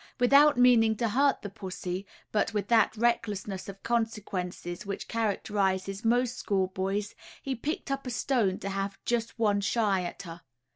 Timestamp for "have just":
8.69-9.37